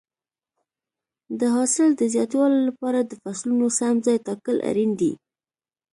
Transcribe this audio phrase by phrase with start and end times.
[1.39, 5.13] د حاصل د زیاتوالي لپاره د فصلونو سم ځای ټاکل اړین دي.